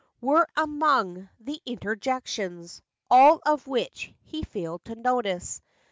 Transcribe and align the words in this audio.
Were 0.19 0.47
among 0.57 1.29
the 1.39 1.61
interjections; 1.63 2.81
All 3.11 3.39
of 3.45 3.67
which 3.67 4.11
he 4.23 4.41
failed 4.41 4.83
to 4.85 4.95
notice. 4.95 5.61